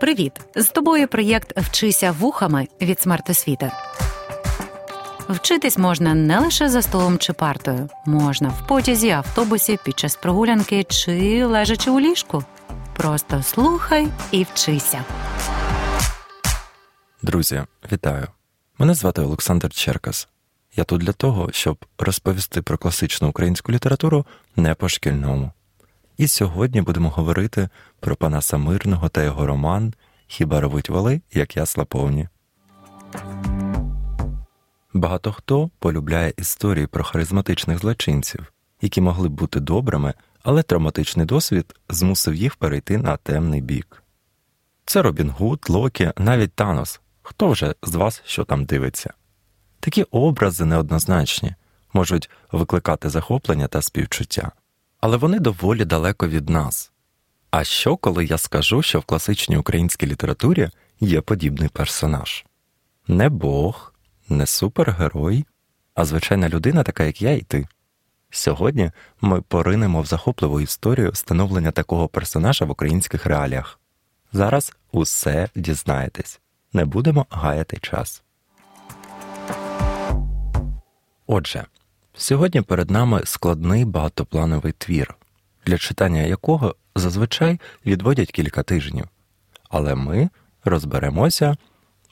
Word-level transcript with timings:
Привіт! 0.00 0.32
З 0.56 0.68
тобою 0.68 1.08
проєкт 1.08 1.58
Вчися 1.58 2.12
вухами 2.12 2.68
від 2.80 3.00
смертосвіти. 3.00 3.70
Вчитись 5.28 5.78
можна 5.78 6.14
не 6.14 6.38
лише 6.38 6.68
за 6.68 6.82
столом 6.82 7.18
чи 7.18 7.32
партою, 7.32 7.88
можна 8.06 8.48
в 8.48 8.66
потязі, 8.66 9.10
автобусі, 9.10 9.78
під 9.84 9.98
час 9.98 10.16
прогулянки 10.16 10.84
чи 10.84 11.44
лежачи 11.44 11.90
у 11.90 12.00
ліжку. 12.00 12.44
Просто 12.96 13.42
слухай 13.42 14.08
і 14.30 14.44
вчися. 14.44 15.04
Друзі, 17.22 17.62
вітаю! 17.92 18.26
Мене 18.78 18.94
звати 18.94 19.22
Олександр 19.22 19.70
Черкас. 19.70 20.28
Я 20.76 20.84
тут 20.84 21.00
для 21.00 21.12
того, 21.12 21.52
щоб 21.52 21.84
розповісти 21.98 22.62
про 22.62 22.78
класичну 22.78 23.28
українську 23.28 23.72
літературу 23.72 24.26
не 24.56 24.74
по 24.74 24.88
шкільному. 24.88 25.52
І 26.18 26.28
сьогодні 26.28 26.82
будемо 26.82 27.10
говорити 27.10 27.68
про 28.00 28.16
Панаса 28.16 28.56
Мирного 28.58 29.08
та 29.08 29.22
його 29.22 29.46
роман 29.46 29.94
Хіба 30.26 30.60
ревуть 30.60 30.88
вали, 30.88 31.20
як 31.32 31.56
ясла 31.56 31.84
повні. 31.84 32.28
Багато 34.92 35.32
хто 35.32 35.70
полюбляє 35.78 36.32
історії 36.36 36.86
про 36.86 37.04
харизматичних 37.04 37.78
злочинців, 37.78 38.52
які 38.80 39.00
могли 39.00 39.28
б 39.28 39.32
бути 39.32 39.60
добрими, 39.60 40.14
але 40.42 40.62
травматичний 40.62 41.26
досвід 41.26 41.74
змусив 41.88 42.34
їх 42.34 42.56
перейти 42.56 42.98
на 42.98 43.16
темний 43.16 43.60
бік. 43.60 44.02
Це 44.84 45.02
Робін 45.02 45.30
Гуд, 45.30 45.66
Локі, 45.68 46.12
навіть 46.16 46.52
Танос. 46.52 47.00
Хто 47.22 47.48
вже 47.48 47.74
з 47.82 47.94
вас 47.94 48.22
що 48.24 48.44
там 48.44 48.64
дивиться? 48.64 49.12
Такі 49.80 50.02
образи 50.02 50.64
неоднозначні, 50.64 51.54
можуть 51.92 52.30
викликати 52.52 53.08
захоплення 53.10 53.66
та 53.66 53.82
співчуття, 53.82 54.52
але 55.00 55.16
вони 55.16 55.38
доволі 55.38 55.84
далеко 55.84 56.28
від 56.28 56.48
нас. 56.48 56.92
А 57.50 57.64
що, 57.64 57.96
коли 57.96 58.24
я 58.24 58.38
скажу, 58.38 58.82
що 58.82 59.00
в 59.00 59.04
класичній 59.04 59.56
українській 59.56 60.06
літературі 60.06 60.70
є 61.00 61.20
подібний 61.20 61.68
персонаж? 61.68 62.44
Не 63.08 63.28
Бог, 63.28 63.94
не 64.28 64.46
супергерой, 64.46 65.44
а 65.94 66.04
звичайна 66.04 66.48
людина, 66.48 66.82
така 66.82 67.04
як 67.04 67.22
я 67.22 67.30
і 67.30 67.40
ти. 67.40 67.66
Сьогодні 68.30 68.90
ми 69.20 69.40
поринемо 69.40 70.02
в 70.02 70.06
захопливу 70.06 70.60
історію 70.60 71.14
становлення 71.14 71.70
такого 71.70 72.08
персонажа 72.08 72.64
в 72.64 72.70
українських 72.70 73.26
реаліях. 73.26 73.80
Зараз 74.32 74.72
усе 74.92 75.48
дізнаєтесь, 75.54 76.40
не 76.72 76.84
будемо 76.84 77.26
гаяти 77.30 77.76
час. 77.76 78.22
Отже, 81.26 81.64
сьогодні 82.18 82.60
перед 82.62 82.90
нами 82.90 83.20
складний 83.24 83.84
багатоплановий 83.84 84.72
твір, 84.78 85.14
для 85.66 85.78
читання 85.78 86.22
якого 86.22 86.74
зазвичай 86.96 87.60
відводять 87.86 88.32
кілька 88.32 88.62
тижнів, 88.62 89.04
але 89.70 89.94
ми 89.94 90.28
розберемося 90.64 91.56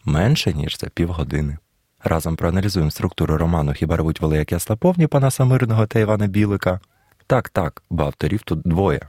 менше 0.05 0.55
ніж 0.55 0.79
за 0.79 0.89
півгодини. 0.89 1.59
Разом 2.05 2.37
проаналізуємо 2.37 2.91
структуру 2.91 3.37
роману 3.37 3.73
Хіба 3.73 3.97
рвуть 3.97 4.21
воли, 4.21 4.37
як 4.37 4.53
ясла 4.53 4.77
повні 4.77 5.07
Панаса 5.07 5.45
Мирного 5.45 5.87
та 5.87 5.99
Івана 5.99 6.27
Білика. 6.27 6.81
Так, 7.27 7.49
так, 7.49 7.83
бо 7.91 8.05
авторів 8.05 8.43
тут 8.43 8.61
двоє. 8.65 9.01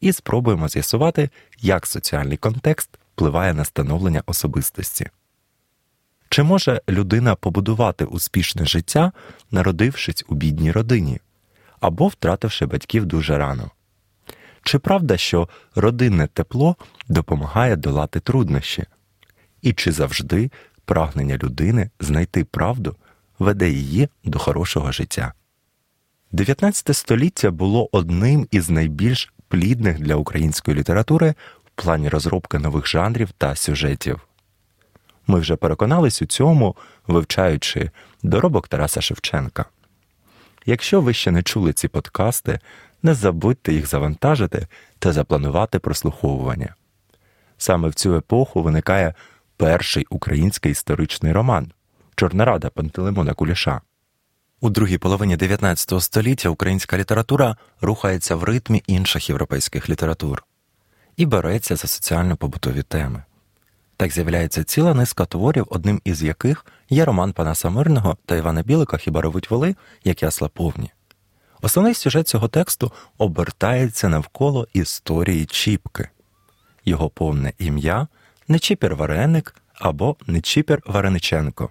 І 0.00 0.12
спробуємо 0.12 0.68
з'ясувати, 0.68 1.30
як 1.60 1.86
соціальний 1.86 2.36
контекст 2.36 2.90
впливає 3.14 3.54
на 3.54 3.64
становлення 3.64 4.22
особистості. 4.26 5.06
Чи 6.28 6.42
може 6.42 6.80
людина 6.88 7.34
побудувати 7.34 8.04
успішне 8.04 8.66
життя, 8.66 9.12
народившись 9.50 10.24
у 10.28 10.34
бідній 10.34 10.72
родині 10.72 11.20
або 11.80 12.08
втративши 12.08 12.66
батьків 12.66 13.06
дуже 13.06 13.38
рано? 13.38 13.70
Чи 14.62 14.78
правда, 14.78 15.16
що 15.16 15.48
родинне 15.74 16.26
тепло 16.26 16.76
допомагає 17.08 17.76
долати 17.76 18.20
труднощі? 18.20 18.84
І 19.62 19.72
чи 19.72 19.92
завжди 19.92 20.50
прагнення 20.84 21.36
людини 21.36 21.90
знайти 22.00 22.44
правду 22.44 22.96
веде 23.38 23.70
її 23.70 24.08
до 24.24 24.38
хорошого 24.38 24.92
життя? 24.92 25.32
19 26.32 26.96
століття 26.96 27.50
було 27.50 27.88
одним 27.92 28.48
із 28.50 28.70
найбільш 28.70 29.32
плідних 29.48 29.98
для 29.98 30.14
української 30.14 30.76
літератури 30.76 31.34
в 31.64 31.82
плані 31.82 32.08
розробки 32.08 32.58
нових 32.58 32.86
жанрів 32.86 33.30
та 33.38 33.54
сюжетів. 33.54 34.25
Ми 35.26 35.40
вже 35.40 35.56
переконались 35.56 36.22
у 36.22 36.26
цьому, 36.26 36.76
вивчаючи 37.06 37.90
доробок 38.22 38.68
Тараса 38.68 39.00
Шевченка. 39.00 39.64
Якщо 40.66 41.00
ви 41.00 41.14
ще 41.14 41.30
не 41.30 41.42
чули 41.42 41.72
ці 41.72 41.88
подкасти, 41.88 42.60
не 43.02 43.14
забудьте 43.14 43.72
їх 43.72 43.86
завантажити 43.86 44.66
та 44.98 45.12
запланувати 45.12 45.78
прослуховування. 45.78 46.74
Саме 47.58 47.88
в 47.88 47.94
цю 47.94 48.16
епоху 48.16 48.62
виникає 48.62 49.14
перший 49.56 50.06
український 50.10 50.72
історичний 50.72 51.32
роман 51.32 51.72
Чорнорада 52.14 52.70
Пантелеймона 52.70 53.34
Куліша. 53.34 53.80
У 54.60 54.70
другій 54.70 54.98
половині 54.98 55.36
19 55.36 56.02
століття 56.02 56.48
українська 56.48 56.98
література 56.98 57.56
рухається 57.80 58.36
в 58.36 58.44
ритмі 58.44 58.82
інших 58.86 59.28
європейських 59.28 59.88
літератур 59.88 60.44
і 61.16 61.26
береться 61.26 61.76
за 61.76 61.88
соціально-побутові 61.88 62.82
теми. 62.82 63.22
Так 63.96 64.12
з'являється 64.12 64.64
ціла 64.64 64.94
низка 64.94 65.24
творів, 65.24 65.66
одним 65.70 66.00
із 66.04 66.22
яких 66.22 66.66
є 66.90 67.04
роман 67.04 67.32
Панаса 67.32 67.70
Мирного 67.70 68.16
та 68.26 68.36
Івана 68.36 68.62
Білика 68.62 68.96
Хіба 68.96 69.20
ревуть 69.22 69.50
воли, 69.50 69.76
як 70.04 70.22
ясла 70.22 70.48
повні. 70.48 70.90
Основний 71.62 71.94
сюжет 71.94 72.28
цього 72.28 72.48
тексту 72.48 72.92
обертається 73.18 74.08
навколо 74.08 74.68
історії 74.72 75.46
Чіпки, 75.46 76.08
його 76.84 77.08
повне 77.08 77.52
ім'я 77.58 78.06
Нечіпір 78.48 78.94
Вареник 78.94 79.54
або 79.74 80.16
Нечіпір 80.26 80.82
Варениченко. 80.86 81.70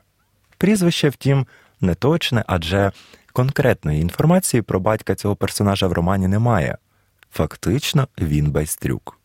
Прізвище, 0.57 1.09
втім, 1.09 1.47
неточне, 1.81 2.43
адже 2.47 2.91
конкретної 3.33 4.01
інформації 4.01 4.61
про 4.61 4.79
батька 4.79 5.15
цього 5.15 5.35
персонажа 5.35 5.87
в 5.87 5.93
романі 5.93 6.27
немає. 6.27 6.77
Фактично, 7.31 8.07
він 8.17 8.51
байстрюк. 8.51 9.19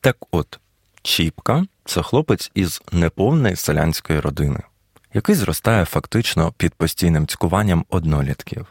Так 0.00 0.16
от, 0.30 0.60
Чіпка 1.02 1.66
це 1.86 2.02
хлопець 2.02 2.50
із 2.54 2.82
неповної 2.92 3.56
селянської 3.56 4.20
родини, 4.20 4.60
який 5.14 5.34
зростає 5.34 5.84
фактично 5.84 6.52
під 6.56 6.74
постійним 6.74 7.26
цькуванням 7.26 7.84
однолітків. 7.90 8.66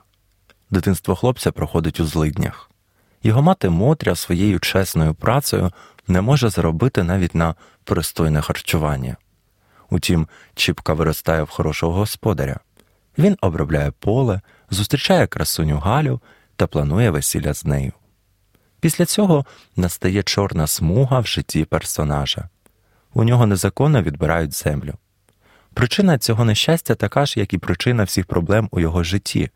Дитинство 0.70 1.16
хлопця 1.16 1.52
проходить 1.52 2.00
у 2.00 2.06
злиднях. 2.06 2.70
Його 3.24 3.42
мати 3.42 3.70
Мотря 3.70 4.16
своєю 4.16 4.60
чесною 4.60 5.14
працею 5.14 5.72
не 6.08 6.22
може 6.22 6.50
заробити 6.50 7.04
навіть 7.04 7.36
на 7.36 7.56
пристойне 7.84 8.42
харчування. 8.42 9.18
Утім, 9.90 10.28
Чіпка 10.56 10.94
виростає 10.94 11.44
в 11.44 11.50
хорошого 11.50 11.94
господаря. 11.94 12.60
Він 13.18 13.38
обробляє 13.42 13.92
поле, 13.92 14.42
зустрічає 14.70 15.28
красуню 15.28 15.78
Галю 15.78 16.22
та 16.56 16.68
планує 16.68 17.10
весілля 17.10 17.54
з 17.54 17.66
нею. 17.66 17.94
Після 18.80 19.06
цього 19.06 19.46
настає 19.76 20.24
чорна 20.24 20.68
смуга 20.68 21.20
в 21.20 21.28
житті 21.28 21.66
персонажа. 21.66 22.50
У 23.18 23.24
нього 23.24 23.48
незаконно 23.48 24.02
відбирають 24.02 24.54
землю. 24.54 24.94
Причина 25.74 26.18
цього 26.18 26.46
нещастя 26.46 26.96
така 26.96 27.26
ж, 27.26 27.40
як 27.40 27.54
і 27.54 27.58
причина 27.58 28.04
всіх 28.04 28.26
проблем 28.26 28.70
у 28.72 28.80
його 28.80 29.04
житті. 29.04 29.50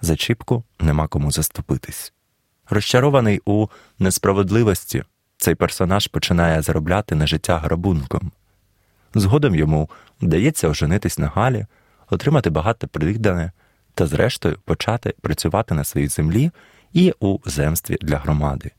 За 0.00 0.16
Чіпку 0.16 0.64
нема 0.80 1.08
кому 1.08 1.32
заступитись. 1.32 2.12
Розчарований 2.70 3.40
у 3.44 3.66
несправедливості, 3.98 5.04
цей 5.36 5.54
персонаж 5.54 6.06
починає 6.06 6.62
заробляти 6.62 7.14
на 7.14 7.26
життя 7.26 7.58
грабунком. 7.58 8.32
Згодом 9.14 9.54
йому 9.54 9.90
вдається 10.22 10.68
оженитись 10.68 11.18
на 11.18 11.26
Галі, 11.26 11.66
отримати 12.10 12.50
багато 12.50 12.88
придане 12.88 13.52
та, 13.94 14.06
зрештою, 14.06 14.58
почати 14.64 15.14
працювати 15.20 15.74
на 15.74 15.84
своїй 15.84 16.08
землі 16.08 16.50
і 16.92 17.12
у 17.20 17.38
земстві 17.44 17.96
для 18.00 18.16
громади. 18.16 18.70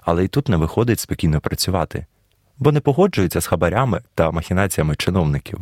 Але 0.00 0.24
й 0.24 0.28
тут 0.28 0.48
не 0.48 0.56
виходить 0.56 1.00
спокійно 1.00 1.40
працювати, 1.40 2.06
бо 2.58 2.72
не 2.72 2.80
погоджується 2.80 3.40
з 3.40 3.46
хабарями 3.46 4.00
та 4.14 4.30
махінаціями 4.30 4.96
чиновників. 4.96 5.58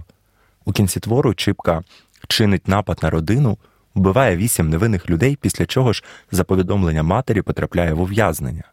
У 0.65 0.73
кінці 0.73 1.01
твору 1.01 1.35
Чипка 1.35 1.83
чинить 2.29 2.69
напад 2.69 2.99
на 3.03 3.11
родину, 3.11 3.59
вбиває 3.95 4.37
вісім 4.37 4.69
невинних 4.69 5.11
людей, 5.11 5.37
після 5.37 5.67
чого 5.67 5.93
ж, 5.93 6.05
за 6.31 6.45
повідомлення 6.45 7.03
матері, 7.03 7.43
потрапляє 7.43 7.93
в 7.93 8.01
ув'язнення. 8.01 8.65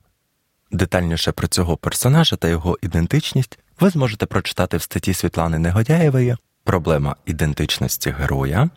Детальніше 0.71 1.31
про 1.31 1.47
цього 1.47 1.77
персонажа 1.77 2.35
та 2.35 2.47
його 2.47 2.77
ідентичність 2.81 3.59
ви 3.79 3.89
зможете 3.89 4.25
прочитати 4.25 4.77
в 4.77 4.81
статті 4.81 5.13
Світлани 5.13 5.59
Негодяєвої 5.59 6.37
Проблема 6.63 7.15
ідентичності 7.25 8.11
героя, 8.11 8.69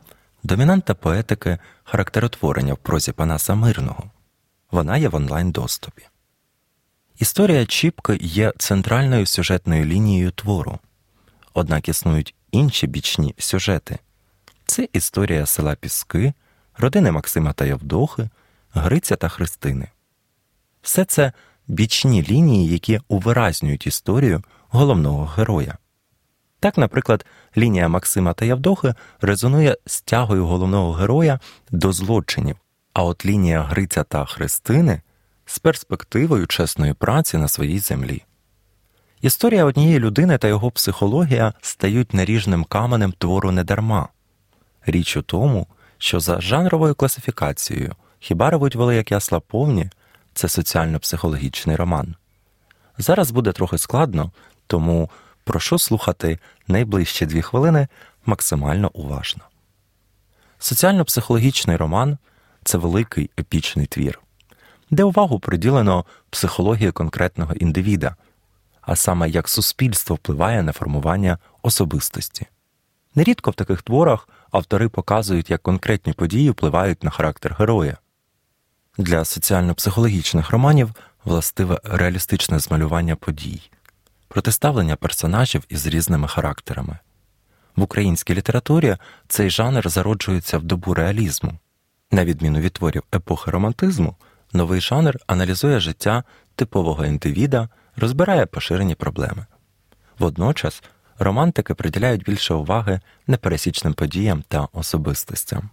домінанта 0.42 0.94
поетики 0.94 1.58
характеротворення 1.84 2.75
в 2.75 2.76
прозі 2.76 3.12
Панаса 3.12 3.54
Мирного. 3.54 4.04
Вона 4.70 4.96
є 4.96 5.08
в 5.08 5.14
онлайн 5.14 5.50
доступі. 5.50 6.02
Історія 7.18 7.66
Чіпки 7.66 8.18
є 8.20 8.52
центральною 8.58 9.26
сюжетною 9.26 9.84
лінією 9.84 10.30
твору, 10.30 10.78
однак 11.54 11.88
існують 11.88 12.34
інші 12.50 12.86
бічні 12.86 13.34
сюжети 13.38 13.98
це 14.66 14.88
історія 14.92 15.46
села 15.46 15.74
Піски, 15.74 16.32
родини 16.78 17.10
Максима 17.12 17.52
та 17.52 17.64
Явдохи, 17.64 18.28
Гриця 18.74 19.16
та 19.16 19.28
Христини. 19.28 19.88
Все 20.82 21.04
це 21.04 21.32
бічні 21.66 22.22
лінії, 22.22 22.72
які 22.72 23.00
увиразнюють 23.08 23.86
історію, 23.86 24.42
головного 24.68 25.24
героя. 25.24 25.78
Так, 26.60 26.78
наприклад, 26.78 27.26
лінія 27.56 27.88
Максима 27.88 28.32
та 28.32 28.44
Явдохи 28.44 28.94
резонує 29.20 29.76
з 29.86 30.00
тягою 30.00 30.46
головного 30.46 30.92
героя 30.92 31.40
до 31.70 31.92
злочинів, 31.92 32.56
а 32.92 33.04
от 33.04 33.26
лінія 33.26 33.62
Гриця 33.62 34.02
та 34.02 34.24
Христини 34.24 35.00
з 35.46 35.58
перспективою 35.58 36.46
чесної 36.46 36.93
праці 36.93 37.37
на 37.38 37.48
своїй 37.48 37.78
землі. 37.78 38.22
Історія 39.20 39.64
однієї 39.64 39.98
людини 39.98 40.38
та 40.38 40.48
його 40.48 40.70
психологія 40.70 41.52
стають 41.60 42.14
наріжним 42.14 42.64
каменем 42.64 43.12
твору 43.12 43.50
недарма. 43.50 44.08
Річ 44.87 45.16
у 45.16 45.22
тому, 45.22 45.66
що 45.98 46.20
за 46.20 46.40
жанровою 46.40 46.94
класифікацією 46.94 47.94
хіба 48.19 48.50
ревуть 48.50 48.75
воли, 48.75 48.96
як 48.96 49.10
ясла 49.10 49.40
повні 49.40 49.90
це 50.34 50.48
соціально-психологічний 50.48 51.76
роман. 51.76 52.14
Зараз 52.99 53.31
буде 53.31 53.52
трохи 53.52 53.78
складно, 53.78 54.32
тому 54.66 55.10
прошу 55.44 55.78
слухати 55.78 56.38
найближчі 56.69 57.26
дві 57.26 57.42
хвилини 57.42 57.88
максимально 58.26 58.90
уважно. 58.94 59.42
Соціально-психологічний 60.58 61.76
роман 61.76 62.19
це 62.64 62.78
великий 62.78 63.31
епічний 63.38 63.87
твір, 63.87 64.20
де 64.91 65.05
увагу 65.05 65.38
приділено 65.38 66.05
психології 66.31 66.93
конкретного 66.93 67.55
індивіда, 67.55 68.17
а 68.81 68.97
саме 68.97 69.29
як 69.29 69.49
суспільство 69.49 70.17
впливає 70.17 70.62
на 70.62 70.73
формування 70.73 71.38
особистості. 71.62 72.47
Нерідко 73.15 73.50
в 73.50 73.55
таких 73.55 73.83
творах 73.83 74.29
автори 74.50 74.88
показують, 74.88 75.50
як 75.50 75.62
конкретні 75.62 76.12
події 76.12 76.50
впливають 76.50 77.05
на 77.05 77.11
характер 77.11 77.56
героя. 77.59 77.97
Для 78.99 79.25
соціально-психологічних 79.25 80.50
романів 80.50 80.94
властиве 81.25 81.81
реалістичне 81.85 82.59
змалювання 82.59 83.17
подій, 83.17 83.71
протиставлення 84.29 84.97
персонажів 84.97 85.65
із 85.69 85.87
різними 85.87 86.29
характерами. 86.29 86.99
В 87.77 87.83
українській 87.83 88.35
літературі 88.35 88.97
цей 89.29 89.50
жанр 89.50 89.88
зароджується 89.88 90.59
в 90.59 90.62
добу 90.62 90.94
реалізму. 90.94 91.53
На 92.11 92.25
відміну 92.25 92.61
від 92.61 92.73
творів 92.73 93.03
епохи 93.15 93.50
романтизму, 93.50 94.17
новий 94.52 94.81
жанр 94.81 95.16
аналізує 95.26 95.81
життя 95.81 96.25
типового 96.54 97.04
індивіда, 97.04 97.69
розбирає 97.96 98.46
поширені 98.46 98.94
проблеми. 98.94 99.46
Водночас 100.19 100.82
романтики 101.19 101.75
приділяють 101.75 102.25
більше 102.25 102.54
уваги 102.54 103.00
непересічним 103.26 103.94
подіям 103.94 104.44
та 104.48 104.69
особистостям. 104.72 105.70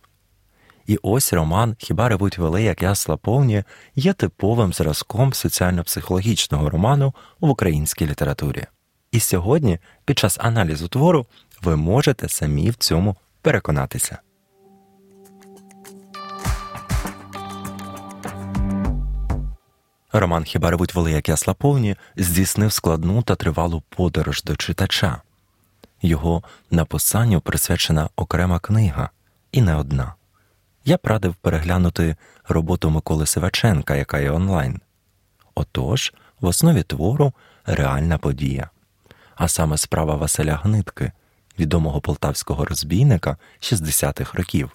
І 0.86 1.00
ось 1.02 1.34
роман 1.34 1.76
Хіба 1.80 2.10
ревуть 2.10 2.38
вели, 2.38 2.64
як 2.64 2.82
ясла 2.82 3.18
повні 3.18 3.64
є 3.96 4.14
типовим 4.14 4.74
зразком 4.74 5.34
соціально-психологічного 5.34 6.70
роману 6.70 7.14
в 7.40 7.50
українській 7.50 8.08
літературі. 8.08 8.66
І 9.12 9.20
сьогодні, 9.20 9.80
під 10.06 10.20
час 10.20 10.38
аналізу 10.42 10.88
твору, 10.88 11.26
ви 11.62 11.76
можете 11.76 12.30
самі 12.30 12.70
в 12.70 12.76
цьому 12.76 13.16
переконатися. 13.42 14.20
Роман 20.14 20.44
Хіба 20.44 20.72
ревуть 20.72 20.96
воли, 20.96 21.12
як 21.12 21.30
здійснив 22.18 22.74
складну 22.74 23.22
та 23.22 23.36
тривалу 23.36 23.84
подорож 23.90 24.44
до 24.44 24.56
читача. 24.56 25.22
Його 26.02 26.44
написанню 26.72 27.42
присвячена 27.42 28.10
окрема 28.16 28.60
книга, 28.60 29.10
і 29.52 29.62
не 29.62 29.76
одна. 29.76 30.14
Я 30.86 30.98
б 30.98 31.00
радив 31.04 31.36
переглянути 31.36 32.16
роботу 32.48 32.90
Миколи 32.90 33.26
Сиваченка, 33.26 33.96
яка 33.96 34.20
є 34.20 34.32
онлайн. 34.32 34.82
Отож, 35.56 36.14
в 36.42 36.46
основі 36.46 36.84
твору 36.84 37.34
реальна 37.66 38.18
подія, 38.18 38.70
а 39.36 39.48
саме 39.48 39.78
справа 39.78 40.16
Василя 40.16 40.56
Гнитки, 40.64 41.12
відомого 41.60 42.02
полтавського 42.02 42.66
розбійника 42.66 43.38
60-х 43.62 44.38
років, 44.38 44.72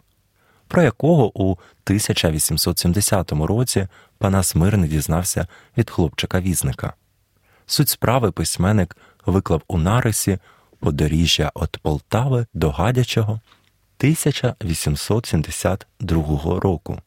про 0.69 0.83
якого 0.83 1.43
у 1.43 1.53
1870 1.53 3.33
році 3.33 3.89
Панас 4.19 4.55
Мирний 4.55 4.91
дізнався 4.91 5.47
від 5.77 5.91
хлопчика 5.91 6.41
візника. 6.41 6.93
Суть 7.67 7.89
справи 7.89 8.33
письменник 8.33 8.97
виклав 9.27 9.63
у 9.69 9.79
нарисі 9.79 10.39
подоріжжя 10.81 11.53
від 11.57 11.79
Полтави 11.83 12.47
до 12.55 12.71
Гадячого 12.71 13.41
1872 13.99 16.61
року. 16.61 16.99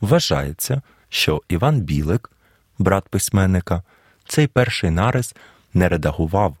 Вважається, 0.00 0.82
що 1.08 1.42
Іван 1.48 1.80
Білик, 1.80 2.30
брат 2.78 3.08
письменника, 3.08 3.82
цей 4.28 4.46
перший 4.46 4.90
нарис 4.90 5.34
не 5.74 5.88
редагував, 5.88 6.56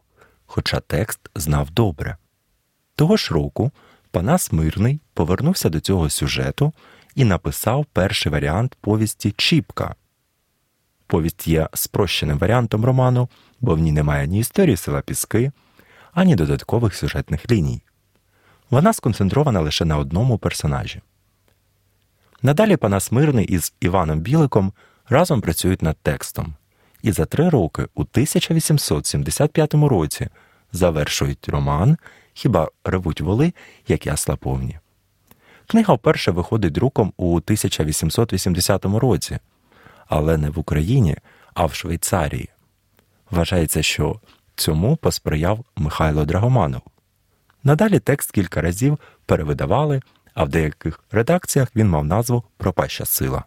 хоча 0.46 0.80
текст 0.80 1.20
знав 1.34 1.70
добре. 1.70 2.16
Того 2.94 3.16
ж 3.16 3.34
року 3.34 3.70
Панас 4.18 4.52
Мирний 4.52 5.00
повернувся 5.14 5.68
до 5.68 5.80
цього 5.80 6.10
сюжету 6.10 6.72
і 7.14 7.24
написав 7.24 7.86
перший 7.92 8.32
варіант 8.32 8.76
повісті 8.80 9.34
Чіпка. 9.36 9.94
Повість 11.06 11.48
є 11.48 11.68
спрощеним 11.74 12.38
варіантом 12.38 12.84
роману, 12.84 13.28
бо 13.60 13.74
в 13.74 13.78
ній 13.78 13.92
немає 13.92 14.26
ні 14.26 14.38
історії 14.38 14.76
села 14.76 15.00
Піски, 15.00 15.52
ані 16.12 16.36
додаткових 16.36 16.94
сюжетних 16.94 17.50
ліній. 17.50 17.82
Вона 18.70 18.92
сконцентрована 18.92 19.60
лише 19.60 19.84
на 19.84 19.98
одному 19.98 20.38
персонажі. 20.38 21.00
Надалі 22.42 22.76
Панас 22.76 23.12
Мирний 23.12 23.46
із 23.46 23.72
Іваном 23.80 24.20
Біликом 24.20 24.72
разом 25.08 25.40
працюють 25.40 25.82
над 25.82 25.96
текстом, 25.96 26.54
і 27.02 27.12
за 27.12 27.24
три 27.24 27.48
роки, 27.48 27.82
у 27.94 28.00
1875 28.00 29.74
році, 29.74 30.28
завершують 30.72 31.48
роман 31.48 31.96
Хіба 32.38 32.68
ревуть 32.84 33.20
воли, 33.20 33.52
як 33.88 34.06
ясла 34.06 34.36
повні. 34.36 34.78
Книга 35.66 35.94
вперше 35.94 36.30
виходить 36.30 36.72
друком 36.72 37.12
у 37.16 37.36
1880 37.36 38.84
році, 38.84 39.38
але 40.06 40.36
не 40.36 40.50
в 40.50 40.58
Україні, 40.58 41.16
а 41.54 41.66
в 41.66 41.74
Швейцарії. 41.74 42.48
Вважається, 43.30 43.82
що 43.82 44.20
цьому 44.54 44.96
посприяв 44.96 45.64
Михайло 45.76 46.24
Драгоманов. 46.24 46.80
Надалі 47.64 47.98
текст 47.98 48.30
кілька 48.30 48.60
разів 48.60 48.98
перевидавали, 49.26 50.00
а 50.34 50.44
в 50.44 50.48
деяких 50.48 51.00
редакціях 51.10 51.68
він 51.76 51.88
мав 51.88 52.04
назву 52.04 52.44
Пропаща 52.56 53.04
сила. 53.04 53.44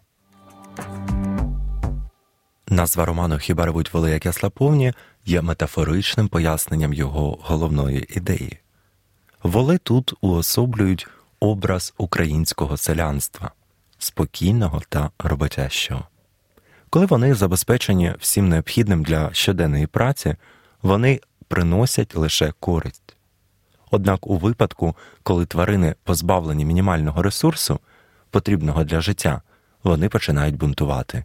Назва 2.68 3.04
роману 3.04 3.38
Хіба 3.38 3.66
ревуть 3.66 3.94
воли, 3.94 4.10
як 4.10 4.26
ясла 4.26 4.50
повні 4.50 4.92
є 5.26 5.42
метафоричним 5.42 6.28
поясненням 6.28 6.92
його 6.92 7.38
головної 7.42 8.06
ідеї. 8.16 8.61
Воли 9.42 9.78
тут 9.78 10.14
уособлюють 10.20 11.08
образ 11.40 11.94
українського 11.98 12.76
селянства, 12.76 13.50
спокійного 13.98 14.82
та 14.88 15.10
роботящого. 15.18 16.04
Коли 16.90 17.06
вони 17.06 17.34
забезпечені 17.34 18.14
всім 18.18 18.48
необхідним 18.48 19.02
для 19.02 19.32
щоденної 19.32 19.86
праці, 19.86 20.36
вони 20.82 21.20
приносять 21.48 22.16
лише 22.16 22.52
користь. 22.60 23.16
Однак 23.90 24.26
у 24.26 24.36
випадку, 24.36 24.96
коли 25.22 25.46
тварини 25.46 25.94
позбавлені 26.04 26.64
мінімального 26.64 27.22
ресурсу, 27.22 27.78
потрібного 28.30 28.84
для 28.84 29.00
життя, 29.00 29.42
вони 29.84 30.08
починають 30.08 30.56
бунтувати. 30.56 31.24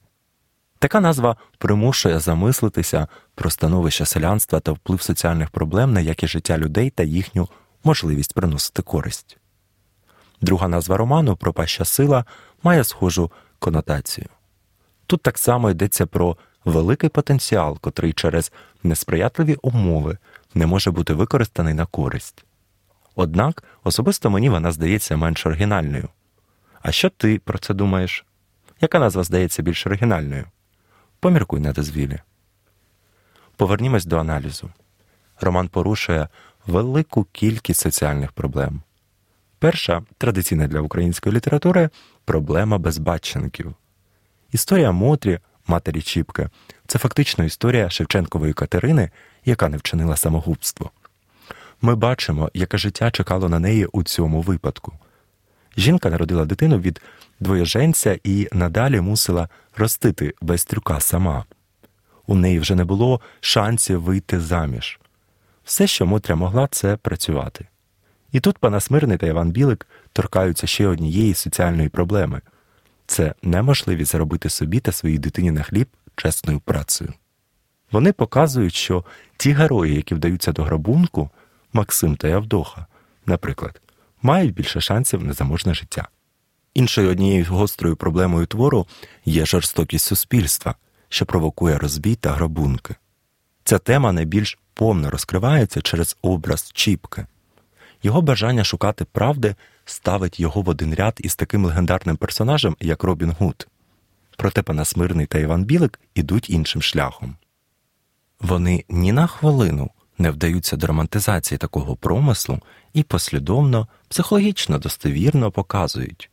Така 0.79 0.99
назва 0.99 1.35
примушує 1.57 2.19
замислитися 2.19 3.07
про 3.35 3.49
становище 3.49 4.05
селянства 4.05 4.59
та 4.59 4.71
вплив 4.71 5.01
соціальних 5.01 5.49
проблем 5.49 5.93
на 5.93 5.99
як 5.99 6.23
і 6.23 6.27
життя 6.27 6.57
людей 6.57 6.89
та 6.89 7.03
їхню 7.03 7.49
можливість 7.87 8.33
приносити 8.33 8.81
користь. 8.81 9.37
Друга 10.41 10.67
назва 10.67 10.97
роману 10.97 11.35
Пропаща 11.35 11.85
сила 11.85 12.25
має 12.63 12.83
схожу 12.83 13.31
конотацію. 13.59 14.27
Тут 15.05 15.21
так 15.21 15.37
само 15.37 15.69
йдеться 15.69 16.05
про 16.05 16.37
великий 16.65 17.09
потенціал, 17.09 17.79
котрий 17.79 18.13
через 18.13 18.51
несприятливі 18.83 19.55
умови 19.61 20.17
не 20.53 20.65
може 20.65 20.91
бути 20.91 21.13
використаний 21.13 21.73
на 21.73 21.85
користь. 21.85 22.45
Однак 23.15 23.63
особисто 23.83 24.29
мені 24.29 24.49
вона 24.49 24.71
здається 24.71 25.17
менш 25.17 25.45
оригінальною. 25.45 26.09
А 26.81 26.91
що 26.91 27.09
ти 27.09 27.39
про 27.39 27.59
це 27.59 27.73
думаєш? 27.73 28.25
Яка 28.81 28.99
назва 28.99 29.23
здається 29.23 29.63
більш 29.63 29.87
оригінальною? 29.87 30.45
Поміркуй 31.19 31.59
на 31.59 31.73
дозвілі. 31.73 32.19
Повернімось 33.55 34.05
до 34.05 34.17
аналізу. 34.17 34.69
Роман 35.41 35.67
порушує 35.67 36.27
велику 36.67 37.23
кількість 37.23 37.79
соціальних 37.79 38.31
проблем. 38.31 38.81
Перша 39.59 40.03
традиційна 40.17 40.67
для 40.67 40.81
української 40.81 41.35
літератури 41.35 41.89
проблема 42.25 42.77
безбатченків. 42.77 43.73
Історія 44.51 44.91
Мотрі, 44.91 45.39
матері 45.67 46.01
Чіпки, 46.01 46.49
це 46.87 46.99
фактично 46.99 47.43
історія 47.43 47.89
Шевченкової 47.89 48.53
Катерини, 48.53 49.09
яка 49.45 49.69
не 49.69 49.77
вчинила 49.77 50.15
самогубство. 50.15 50.91
Ми 51.81 51.95
бачимо, 51.95 52.51
яке 52.53 52.77
життя 52.77 53.11
чекало 53.11 53.49
на 53.49 53.59
неї 53.59 53.85
у 53.85 54.03
цьому 54.03 54.41
випадку. 54.41 54.93
Жінка 55.77 56.09
народила 56.09 56.45
дитину 56.45 56.79
від 56.79 57.01
двоєженця 57.39 58.19
і 58.23 58.47
надалі 58.51 59.01
мусила 59.01 59.49
ростити 59.75 60.33
Байстрюка 60.41 60.99
сама. 60.99 61.45
У 62.27 62.35
неї 62.35 62.59
вже 62.59 62.75
не 62.75 62.83
було 62.83 63.21
шансів 63.39 64.01
вийти 64.01 64.39
заміж. 64.39 64.99
Все, 65.67 65.87
що 65.87 66.05
Мотря 66.05 66.35
могла, 66.35 66.67
це 66.71 66.97
працювати. 66.97 67.67
І 68.31 68.39
тут 68.39 68.57
пана 68.57 68.79
Смирний 68.79 69.17
та 69.17 69.27
Іван 69.27 69.51
Білик 69.51 69.87
торкаються 70.13 70.67
ще 70.67 70.87
однієї 70.87 71.33
соціальної 71.33 71.89
проблеми 71.89 72.41
це 73.05 73.33
неможливість 73.41 74.11
заробити 74.11 74.49
собі 74.49 74.79
та 74.79 74.91
своїй 74.91 75.17
дитині 75.17 75.51
на 75.51 75.63
хліб 75.63 75.87
чесною 76.15 76.59
працею. 76.59 77.13
Вони 77.91 78.13
показують, 78.13 78.73
що 78.73 79.05
ті 79.37 79.51
герої, 79.51 79.95
які 79.95 80.15
вдаються 80.15 80.51
до 80.51 80.63
грабунку, 80.63 81.29
Максим 81.73 82.15
та 82.15 82.27
Явдоха, 82.27 82.85
наприклад, 83.25 83.81
мають 84.21 84.53
більше 84.53 84.81
шансів 84.81 85.23
на 85.23 85.33
заможне 85.33 85.73
життя. 85.73 86.07
Іншою 86.73 87.09
однією 87.09 87.45
гострою 87.45 87.95
проблемою 87.95 88.45
твору 88.45 88.87
є 89.25 89.45
жорстокість 89.45 90.05
суспільства, 90.05 90.75
що 91.09 91.25
провокує 91.25 91.77
розбій 91.77 92.15
та 92.15 92.31
грабунки. 92.31 92.95
Ця 93.67 93.77
тема 93.77 94.11
найбільш 94.11 94.57
повно 94.73 95.09
розкривається 95.09 95.81
через 95.81 96.17
образ 96.21 96.71
Чіпки. 96.73 97.25
Його 98.03 98.21
бажання 98.21 98.63
шукати 98.63 99.05
правди 99.05 99.55
ставить 99.85 100.39
його 100.39 100.61
в 100.61 100.69
один 100.69 100.95
ряд 100.95 101.13
із 101.17 101.35
таким 101.35 101.65
легендарним 101.65 102.17
персонажем, 102.17 102.75
як 102.79 103.03
Робін 103.03 103.35
Гуд. 103.39 103.67
Проте 104.37 104.61
пана 104.61 104.85
Смирний 104.85 105.25
та 105.25 105.39
Іван 105.39 105.63
Білик 105.63 105.99
ідуть 106.15 106.49
іншим 106.49 106.81
шляхом. 106.81 107.35
Вони 108.39 108.83
ні 108.89 109.11
на 109.11 109.27
хвилину 109.27 109.91
не 110.17 110.31
вдаються 110.31 110.77
до 110.77 110.87
романтизації 110.87 111.57
такого 111.57 111.95
промислу 111.95 112.59
і 112.93 113.03
послідовно, 113.03 113.87
психологічно 114.07 114.77
достовірно 114.77 115.51
показують, 115.51 116.29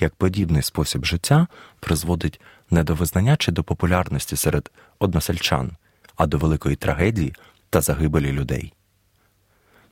як 0.00 0.14
подібний 0.14 0.62
спосіб 0.62 1.04
життя 1.04 1.46
призводить 1.80 2.40
не 2.70 2.84
до 2.84 2.94
визнання 2.94 3.36
чи 3.36 3.52
до 3.52 3.64
популярності 3.64 4.36
серед 4.36 4.70
односельчан, 4.98 5.76
а 6.16 6.26
до 6.26 6.38
великої 6.38 6.76
трагедії 6.76 7.34
та 7.70 7.80
загибелі 7.80 8.32
людей. 8.32 8.72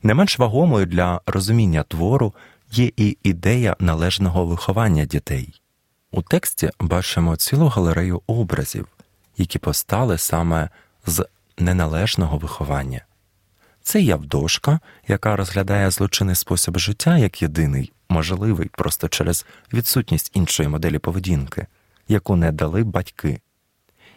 Не 0.03 0.13
менш 0.13 0.39
вагомою 0.39 0.85
для 0.85 1.21
розуміння 1.25 1.83
твору 1.83 2.33
є 2.71 2.91
і 2.97 3.17
ідея 3.23 3.75
належного 3.79 4.45
виховання 4.45 5.05
дітей. 5.05 5.61
У 6.11 6.21
тексті 6.21 6.69
бачимо 6.79 7.35
цілу 7.35 7.67
галерею 7.67 8.21
образів, 8.27 8.87
які 9.37 9.59
постали 9.59 10.17
саме 10.17 10.69
з 11.05 11.25
неналежного 11.57 12.37
виховання. 12.37 13.05
Це 13.81 14.01
Явдошка, 14.01 14.79
яка 15.07 15.35
розглядає 15.35 15.91
злочинний 15.91 16.35
спосіб 16.35 16.77
життя 16.77 17.17
як 17.17 17.41
єдиний, 17.41 17.91
можливий 18.09 18.69
просто 18.69 19.07
через 19.07 19.45
відсутність 19.73 20.31
іншої 20.33 20.69
моделі 20.69 20.99
поведінки, 20.99 21.67
яку 22.07 22.35
не 22.35 22.51
дали 22.51 22.83
батьки, 22.83 23.41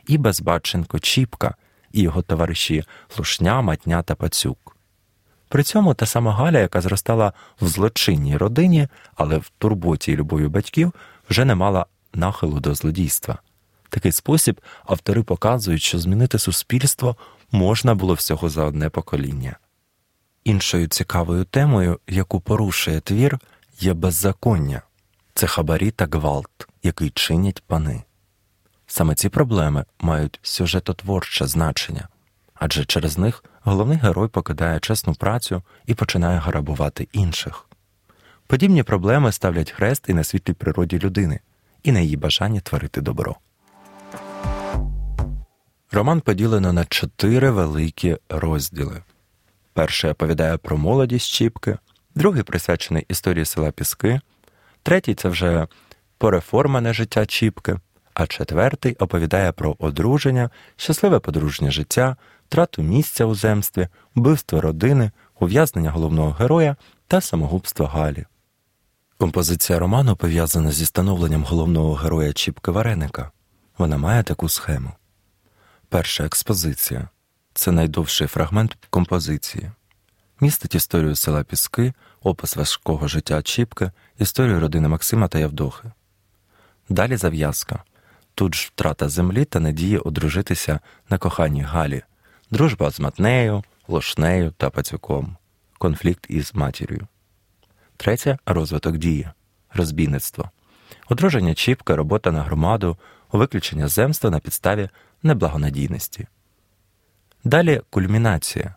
і 0.06 0.18
Безбаченко 0.18 0.98
Чіпка 0.98 1.54
і 1.92 2.00
його 2.02 2.22
товариші 2.22 2.84
Лушня, 3.18 3.62
Матня 3.62 4.02
та 4.02 4.14
Пацюк. 4.14 4.76
При 5.48 5.62
цьому 5.62 5.94
та 5.94 6.06
сама 6.06 6.32
Галя, 6.32 6.58
яка 6.58 6.80
зростала 6.80 7.32
в 7.60 7.68
злочинній 7.68 8.36
родині, 8.36 8.88
але 9.14 9.38
в 9.38 9.50
турботі 9.58 10.12
і 10.12 10.16
любові 10.16 10.48
батьків, 10.48 10.92
вже 11.30 11.44
не 11.44 11.54
мала 11.54 11.86
нахилу 12.14 12.60
до 12.60 12.74
злодійства. 12.74 13.38
Такий 13.88 14.12
спосіб 14.12 14.60
автори 14.84 15.22
показують, 15.22 15.82
що 15.82 15.98
змінити 15.98 16.38
суспільство 16.38 17.16
можна 17.52 17.94
було 17.94 18.14
всього 18.14 18.48
за 18.48 18.64
одне 18.64 18.88
покоління. 18.88 19.56
Іншою 20.44 20.88
цікавою 20.88 21.44
темою, 21.44 22.00
яку 22.06 22.40
порушує 22.40 23.00
твір, 23.00 23.38
є 23.80 23.94
беззаконня 23.94 24.82
це 25.38 25.46
хабарі 25.46 25.90
та 25.90 26.06
гвалт, 26.06 26.68
який 26.82 27.10
чинять 27.10 27.62
пани. 27.66 28.02
Саме 28.90 29.14
ці 29.14 29.28
проблеми 29.28 29.84
мають 30.00 30.40
сюжетотворче 30.42 31.46
значення, 31.46 32.08
адже 32.54 32.84
через 32.84 33.18
них 33.18 33.44
головний 33.62 33.98
герой 33.98 34.28
покидає 34.28 34.80
чесну 34.80 35.14
працю 35.14 35.62
і 35.86 35.94
починає 35.94 36.38
грабувати 36.38 37.08
інших. 37.12 37.66
Подібні 38.46 38.82
проблеми 38.82 39.32
ставлять 39.32 39.70
хрест 39.70 40.04
і 40.08 40.14
на 40.14 40.24
світлій 40.24 40.52
природі 40.52 40.98
людини, 40.98 41.40
і 41.82 41.92
на 41.92 42.00
її 42.00 42.16
бажанні 42.16 42.60
творити 42.60 43.00
добро. 43.00 43.36
Роман 45.92 46.20
поділено 46.20 46.72
на 46.72 46.84
чотири 46.84 47.50
великі 47.50 48.16
розділи. 48.28 49.02
Перший 49.72 50.10
оповідає 50.10 50.56
про 50.56 50.76
молодість 50.76 51.30
Чіпки, 51.32 51.78
другий 52.14 52.42
присвячений 52.42 53.06
історії 53.08 53.44
села 53.44 53.70
Піски, 53.70 54.20
третій 54.82 55.14
це 55.14 55.28
вже 55.28 55.66
пореформане 56.18 56.92
життя 56.92 57.26
Чіпки, 57.26 57.76
а 58.18 58.26
четвертий 58.26 58.94
оповідає 58.94 59.52
про 59.52 59.76
одруження, 59.78 60.50
щасливе 60.76 61.18
подружнє 61.18 61.70
життя, 61.70 62.16
втрату 62.46 62.82
місця 62.82 63.24
у 63.24 63.34
земстві, 63.34 63.88
вбивство 64.14 64.60
родини, 64.60 65.10
ув'язнення 65.40 65.90
головного 65.90 66.30
героя 66.30 66.76
та 67.06 67.20
самогубство 67.20 67.86
Галі. 67.86 68.24
Композиція 69.18 69.78
роману 69.78 70.16
пов'язана 70.16 70.72
зі 70.72 70.86
становленням 70.86 71.44
головного 71.44 71.94
героя 71.94 72.32
Чіпки 72.32 72.70
Вареника. 72.70 73.30
Вона 73.78 73.98
має 73.98 74.22
таку 74.22 74.48
схему. 74.48 74.90
Перша 75.88 76.24
експозиція 76.24 77.08
це 77.54 77.72
найдовший 77.72 78.26
фрагмент 78.26 78.78
композиції, 78.90 79.70
містить 80.40 80.74
історію 80.74 81.16
села 81.16 81.44
Піски, 81.44 81.92
опис 82.22 82.56
важкого 82.56 83.08
життя 83.08 83.42
Чіпки, 83.42 83.90
історію 84.18 84.60
родини 84.60 84.88
Максима 84.88 85.28
та 85.28 85.38
Явдохи. 85.38 85.90
Далі 86.88 87.16
зав'язка. 87.16 87.82
Тут 88.38 88.54
ж 88.54 88.70
втрата 88.74 89.08
землі 89.08 89.44
та 89.44 89.60
надії 89.60 89.98
одружитися 89.98 90.80
на 91.10 91.18
коханій 91.18 91.62
Галі, 91.62 92.02
дружба 92.50 92.90
з 92.90 93.00
матнею, 93.00 93.64
лошнею 93.88 94.52
та 94.56 94.70
пацюком, 94.70 95.36
конфлікт 95.78 96.26
із 96.28 96.54
матір'ю. 96.54 97.06
Третя 97.96 98.38
розвиток 98.46 98.96
дії, 98.96 99.28
розбійництво, 99.74 100.50
одруження 101.08 101.54
Чіпка, 101.54 101.96
робота 101.96 102.32
на 102.32 102.42
громаду, 102.42 102.96
виключення 103.32 103.88
земства 103.88 104.30
на 104.30 104.40
підставі 104.40 104.88
неблагонадійності. 105.22 106.26
Далі 107.44 107.80
кульмінація, 107.90 108.74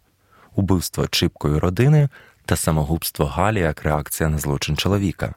убивство 0.55 1.07
Чіпкою 1.07 1.59
родини 1.59 2.09
та 2.45 2.55
самогубство 2.55 3.25
Галі 3.25 3.59
як 3.59 3.83
реакція 3.83 4.29
на 4.29 4.37
злочин 4.37 4.77
чоловіка. 4.77 5.35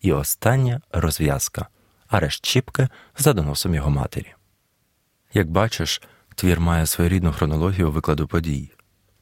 І 0.00 0.12
остання 0.12 0.80
розв'язка 0.92 1.66
арешт 2.08 2.44
Чіпки 2.44 2.88
за 3.18 3.32
доносом 3.32 3.74
його 3.74 3.90
матері. 3.90 4.34
Як 5.34 5.50
бачиш, 5.50 6.02
твір 6.34 6.60
має 6.60 6.86
своєрідну 6.86 7.32
хронологію 7.32 7.90
викладу 7.90 8.26
подій. 8.26 8.70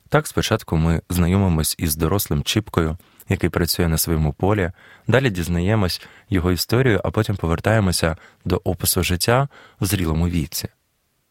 Так 0.09 0.27
спочатку 0.27 0.77
ми 0.77 1.03
знайомимось 1.11 1.75
із 1.79 1.97
дорослим 1.97 2.43
Чіпкою, 2.43 2.97
який 3.29 3.51
працює 3.51 3.89
на 3.89 3.99
своєму 3.99 4.33
полі, 4.33 4.73
далі 5.09 5.31
дізнаємось 5.31 6.03
його 6.31 6.53
історію, 6.53 7.01
а 7.05 7.11
потім 7.11 7.37
повертаємося 7.37 8.17
до 8.45 8.61
опису 8.65 9.03
життя 9.03 9.49
в 9.81 9.85
зрілому 9.85 10.29
віці. 10.29 10.69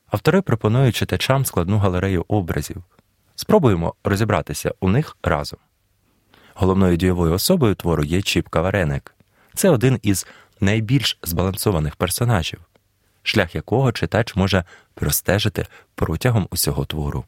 Автори 0.08 0.42
пропонують 0.42 0.96
читачам 0.96 1.46
складну 1.46 1.78
галерею 1.78 2.26
образів. 2.28 2.84
Спробуємо 3.36 3.94
розібратися 4.04 4.74
у 4.80 4.90
них 4.90 5.18
разом. 5.24 5.60
Головною 6.54 6.98
дієвою 6.98 7.34
особою 7.34 7.76
твору 7.76 8.04
є 8.04 8.22
Чіпка 8.22 8.62
Вареник. 8.62 9.16
Це 9.54 9.70
один 9.70 10.00
із 10.02 10.28
найбільш 10.64 11.18
збалансованих 11.24 11.96
персонажів, 11.96 12.60
шлях 13.24 13.56
якого 13.56 13.92
читач 13.92 14.36
може 14.36 14.64
простежити 14.94 15.66
протягом 15.96 16.48
усього 16.52 16.86
твору. 16.86 17.26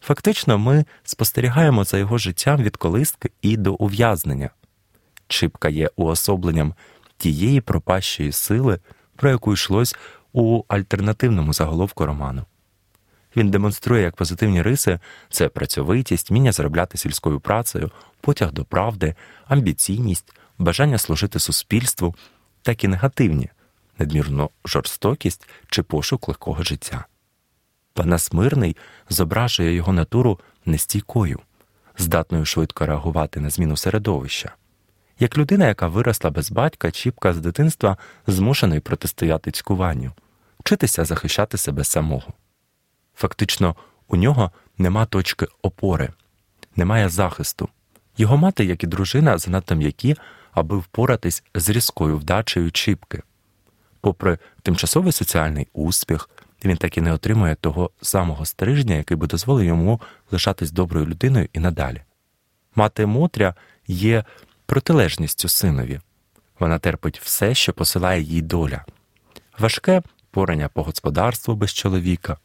Фактично, 0.00 0.58
ми 0.58 0.84
спостерігаємо 1.04 1.84
за 1.84 1.98
його 1.98 2.18
життям 2.18 2.62
від 2.62 2.76
колистки 2.76 3.30
і 3.42 3.56
до 3.56 3.74
ув'язнення. 3.74 4.50
Чіпка 5.28 5.68
є 5.68 5.90
уособленням 5.96 6.74
тієї 7.16 7.60
пропащої 7.60 8.32
сили, 8.32 8.78
про 9.16 9.30
яку 9.30 9.52
йшлось 9.52 9.96
у 10.32 10.62
альтернативному 10.68 11.52
заголовку 11.52 12.06
роману. 12.06 12.44
Він 13.36 13.50
демонструє 13.50 14.02
як 14.02 14.16
позитивні 14.16 14.62
риси 14.62 15.00
це 15.30 15.48
працьовитість, 15.48 16.30
вміння 16.30 16.52
заробляти 16.52 16.98
сільською 16.98 17.40
працею, 17.40 17.90
потяг 18.20 18.52
до 18.52 18.64
правди, 18.64 19.14
амбіційність, 19.46 20.34
бажання 20.58 20.98
служити 20.98 21.38
суспільству, 21.38 22.14
так 22.62 22.84
і 22.84 22.88
негативні, 22.88 23.50
надмірну 23.98 24.50
жорстокість 24.64 25.48
чи 25.68 25.82
пошук 25.82 26.28
легкого 26.28 26.62
життя. 26.62 27.06
Панас 27.94 28.32
Мирний 28.32 28.76
зображує 29.08 29.74
його 29.74 29.92
натуру 29.92 30.40
нестійкою, 30.66 31.40
здатною 31.98 32.44
швидко 32.44 32.86
реагувати 32.86 33.40
на 33.40 33.50
зміну 33.50 33.76
середовища. 33.76 34.52
Як 35.20 35.38
людина, 35.38 35.66
яка 35.66 35.88
виросла 35.88 36.30
без 36.30 36.50
батька, 36.50 36.90
Чіпка 36.90 37.32
з 37.32 37.38
дитинства 37.38 37.96
змушений 38.26 38.80
протистояти 38.80 39.50
цькуванню, 39.50 40.12
вчитися 40.60 41.04
захищати 41.04 41.56
себе 41.56 41.84
самого. 41.84 42.32
Фактично, 43.14 43.76
у 44.08 44.16
нього 44.16 44.50
нема 44.78 45.06
точки 45.06 45.46
опори, 45.62 46.08
немає 46.76 47.08
захисту. 47.08 47.68
Його 48.16 48.36
мати, 48.36 48.64
як 48.64 48.84
і 48.84 48.86
дружина, 48.86 49.38
занадто 49.38 49.74
м'які, 49.74 50.16
аби 50.58 50.78
впоратись 50.78 51.42
з 51.54 51.68
різкою 51.68 52.18
вдачею 52.18 52.70
Чіпки. 52.70 53.22
Попри 54.00 54.38
тимчасовий 54.62 55.12
соціальний 55.12 55.68
успіх, 55.72 56.30
він 56.64 56.76
так 56.76 56.98
і 56.98 57.00
не 57.00 57.12
отримує 57.12 57.54
того 57.54 57.90
самого 58.02 58.46
стрижня, 58.46 58.94
який 58.94 59.16
би 59.16 59.26
дозволив 59.26 59.64
йому 59.64 60.00
лишатись 60.30 60.70
доброю 60.70 61.06
людиною 61.06 61.48
і 61.52 61.58
надалі. 61.58 62.02
Мати 62.74 63.06
Мотря 63.06 63.54
є 63.86 64.24
протилежністю 64.66 65.48
синові. 65.48 66.00
Вона 66.58 66.78
терпить 66.78 67.20
все, 67.20 67.54
що 67.54 67.72
посилає 67.72 68.22
їй 68.22 68.42
доля, 68.42 68.84
важке 69.58 70.02
порання 70.30 70.68
по 70.68 70.82
господарству 70.82 71.54
без 71.54 71.72
чоловіка, 71.72 72.36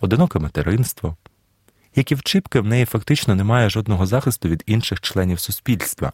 одиноке 0.00 0.38
материнство. 0.38 1.16
Як 1.94 2.12
і 2.12 2.14
в 2.14 2.22
Чіпки, 2.22 2.60
в 2.60 2.66
неї 2.66 2.84
фактично 2.84 3.34
немає 3.34 3.70
жодного 3.70 4.06
захисту 4.06 4.48
від 4.48 4.62
інших 4.66 5.00
членів 5.00 5.40
суспільства, 5.40 6.12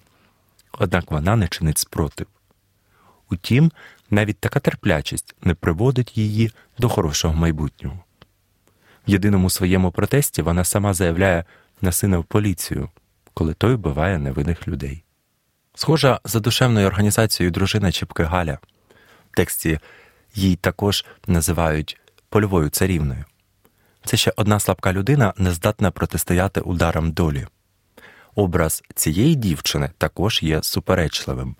однак 0.79 1.11
вона 1.11 1.37
не 1.37 1.49
чинить 1.49 1.79
спротив. 1.79 2.27
Утім, 3.31 3.73
навіть 4.11 4.39
така 4.39 4.61
терплячість 4.61 5.35
не 5.43 5.55
приводить 5.55 6.19
її 6.19 6.51
до 6.79 6.89
хорошого 6.89 7.35
майбутнього. 7.35 7.99
В 9.09 9.11
єдиному 9.11 9.51
своєму 9.51 9.91
протесті 9.91 10.43
вона 10.43 10.65
сама 10.65 10.95
заявляє 10.95 11.45
на 11.81 11.93
сина 11.93 12.19
в 12.19 12.25
поліцію, 12.25 12.91
коли 13.35 13.55
той 13.55 13.75
вбиває 13.75 14.19
невинних 14.19 14.69
людей. 14.69 15.05
Схожа 15.75 16.21
за 16.25 16.41
душевною 16.41 16.87
організацією 16.87 17.51
дружина 17.51 17.93
Чіпки 17.93 18.23
Галя. 18.23 18.59
В 19.33 19.37
тексті 19.37 19.79
їй 20.35 20.57
також 20.57 21.05
називають 21.27 22.01
польовою 22.29 22.69
царівною. 22.69 23.25
Це 24.05 24.17
ще 24.17 24.33
одна 24.37 24.61
слабка 24.61 24.93
людина, 24.93 25.35
не 25.37 25.51
здатна 25.51 25.91
протистояти 25.91 26.61
ударам 26.61 27.13
долі. 27.13 27.47
Образ 28.37 28.83
цієї 28.95 29.35
дівчини 29.35 29.91
також 29.99 30.43
є 30.43 30.63
суперечливим. 30.63 31.57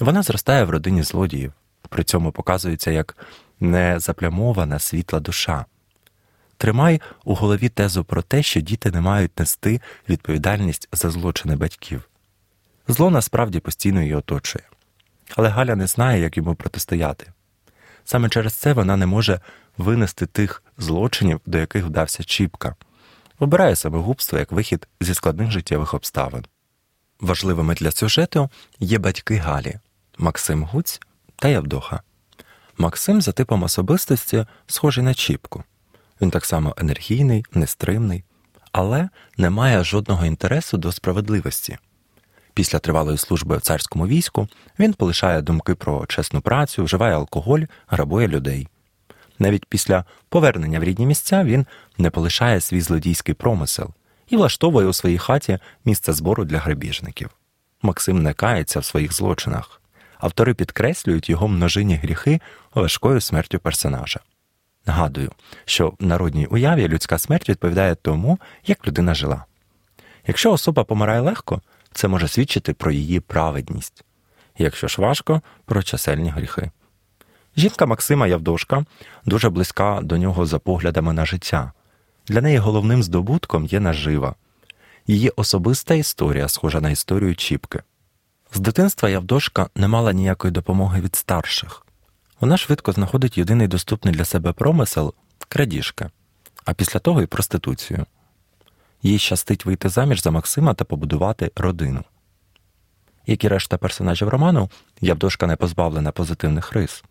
Вона 0.00 0.22
зростає 0.22 0.64
в 0.64 0.70
родині 0.70 1.02
злодіїв, 1.02 1.52
при 1.88 2.04
цьому 2.04 2.32
показується 2.32 2.90
як 2.90 3.16
незаплямована 3.60 4.78
світла 4.78 5.20
душа. 5.20 5.64
Тримай 6.56 7.00
у 7.24 7.34
голові 7.34 7.68
тезу 7.68 8.04
про 8.04 8.22
те, 8.22 8.42
що 8.42 8.60
діти 8.60 8.90
не 8.90 9.00
мають 9.00 9.38
нести 9.38 9.80
відповідальність 10.08 10.88
за 10.92 11.10
злочини 11.10 11.56
батьків. 11.56 12.08
Зло 12.88 13.10
насправді 13.10 13.60
постійно 13.60 14.00
її 14.00 14.14
оточує, 14.14 14.64
але 15.36 15.48
Галя 15.48 15.76
не 15.76 15.86
знає, 15.86 16.22
як 16.22 16.36
йому 16.36 16.54
протистояти. 16.54 17.26
Саме 18.04 18.28
через 18.28 18.52
це 18.54 18.72
вона 18.72 18.96
не 18.96 19.06
може 19.06 19.40
винести 19.78 20.26
тих 20.26 20.62
злочинів, 20.78 21.40
до 21.46 21.58
яких 21.58 21.84
вдався 21.84 22.24
Чіпка, 22.24 22.74
обирає 23.38 23.76
самогубство 23.76 24.38
як 24.38 24.52
вихід 24.52 24.88
зі 25.00 25.14
складних 25.14 25.50
життєвих 25.50 25.94
обставин. 25.94 26.44
Важливими 27.20 27.74
для 27.74 27.90
сюжету 27.90 28.50
є 28.80 28.98
батьки 28.98 29.36
Галі 29.36 29.78
Максим 30.18 30.64
Гуць 30.64 31.00
та 31.36 31.48
Явдоха. 31.48 32.00
Максим 32.78 33.22
за 33.22 33.32
типом 33.32 33.62
особистості 33.62 34.46
схожий 34.66 35.04
на 35.04 35.14
Чіпку. 35.14 35.64
Він 36.20 36.30
так 36.30 36.44
само 36.44 36.74
енергійний, 36.76 37.44
нестримний, 37.52 38.24
але 38.72 39.08
не 39.38 39.50
має 39.50 39.84
жодного 39.84 40.26
інтересу 40.26 40.78
до 40.78 40.92
справедливості. 40.92 41.78
Після 42.54 42.78
тривалої 42.78 43.18
служби 43.18 43.56
в 43.56 43.60
царському 43.60 44.06
війську 44.06 44.48
він 44.78 44.92
полишає 44.92 45.42
думки 45.42 45.74
про 45.74 46.06
чесну 46.06 46.40
працю, 46.40 46.84
вживає 46.84 47.14
алкоголь, 47.14 47.60
грабує 47.86 48.28
людей. 48.28 48.68
Навіть 49.38 49.66
після 49.66 50.04
повернення 50.28 50.80
в 50.80 50.84
рідні 50.84 51.06
місця 51.06 51.44
він 51.44 51.66
не 51.98 52.10
полишає 52.10 52.60
свій 52.60 52.80
злодійський 52.80 53.34
промисел 53.34 53.90
і 54.28 54.36
влаштовує 54.36 54.86
у 54.86 54.92
своїй 54.92 55.18
хаті 55.18 55.58
місце 55.84 56.12
збору 56.12 56.44
для 56.44 56.58
грабіжників. 56.58 57.30
Максим 57.82 58.22
не 58.22 58.32
кається 58.32 58.80
в 58.80 58.84
своїх 58.84 59.12
злочинах. 59.12 59.80
Автори 60.18 60.54
підкреслюють 60.54 61.30
його 61.30 61.48
множинні 61.48 61.96
гріхи 61.96 62.40
важкою 62.74 63.20
смертю 63.20 63.58
персонажа. 63.58 64.20
Нагадую, 64.86 65.32
що 65.64 65.88
в 65.88 66.06
народній 66.06 66.46
уяві 66.46 66.88
людська 66.88 67.18
смерть 67.18 67.48
відповідає 67.48 67.94
тому, 67.94 68.38
як 68.66 68.86
людина 68.86 69.14
жила. 69.14 69.44
Якщо 70.26 70.52
особа 70.52 70.84
помирає 70.84 71.20
легко, 71.20 71.62
це 71.92 72.08
може 72.08 72.28
свідчити 72.28 72.72
про 72.72 72.90
її 72.92 73.20
праведність, 73.20 74.04
якщо 74.58 74.88
ж 74.88 75.02
важко, 75.02 75.42
про 75.64 75.82
чисельні 75.82 76.30
гріхи. 76.30 76.70
Жінка 77.56 77.86
Максима 77.86 78.26
Явдошка 78.26 78.84
дуже 79.24 79.50
близька 79.50 80.00
до 80.02 80.16
нього 80.16 80.46
за 80.46 80.58
поглядами 80.58 81.12
на 81.12 81.26
життя. 81.26 81.72
Для 82.26 82.40
неї 82.40 82.58
головним 82.58 83.02
здобутком 83.02 83.66
є 83.66 83.80
нажива, 83.80 84.34
її 85.06 85.30
особиста 85.36 85.94
історія, 85.94 86.48
схожа 86.48 86.80
на 86.80 86.90
історію 86.90 87.36
Чіпки. 87.36 87.82
З 88.52 88.60
дитинства 88.60 89.08
Явдошка 89.08 89.68
не 89.74 89.88
мала 89.88 90.12
ніякої 90.12 90.52
допомоги 90.52 91.00
від 91.00 91.16
старших. 91.16 91.86
Вона 92.40 92.56
швидко 92.56 92.92
знаходить 92.92 93.38
єдиний 93.38 93.68
доступний 93.68 94.14
для 94.14 94.24
себе 94.24 94.52
промисел 94.52 95.14
крадіжки, 95.48 96.10
а 96.64 96.74
після 96.74 97.00
того 97.00 97.22
і 97.22 97.26
проституцію. 97.26 98.06
Їй 99.02 99.18
щастить 99.18 99.64
вийти 99.64 99.88
заміж 99.88 100.22
за 100.22 100.30
Максима 100.30 100.74
та 100.74 100.84
побудувати 100.84 101.50
родину. 101.56 102.04
Як 103.26 103.44
і 103.44 103.48
решта 103.48 103.78
персонажів 103.78 104.28
роману, 104.28 104.70
Явдошка 105.00 105.46
не 105.46 105.56
позбавлена 105.56 106.12
позитивних 106.12 106.72
рис. 106.72 107.04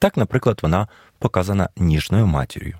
Так, 0.00 0.16
наприклад, 0.16 0.58
вона 0.62 0.88
показана 1.18 1.68
ніжною 1.76 2.26
матір'ю. 2.26 2.78